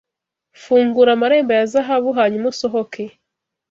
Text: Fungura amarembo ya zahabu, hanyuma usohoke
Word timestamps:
Fungura 0.61 1.09
amarembo 1.13 1.51
ya 1.59 1.65
zahabu, 1.71 2.09
hanyuma 2.19 2.47
usohoke 2.53 3.03